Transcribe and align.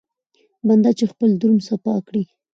بنده 0.67 0.91
چې 0.97 1.05
خپل 1.11 1.29
درون 1.39 1.59
صفا 1.67 1.95
کړي. 2.07 2.23